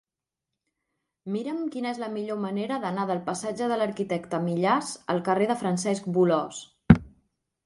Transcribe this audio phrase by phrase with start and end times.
[1.35, 5.59] Mira'm quina és la millor manera d'anar del passatge de l'Arquitecte Millàs al carrer de
[5.65, 6.65] Francesc Bolòs.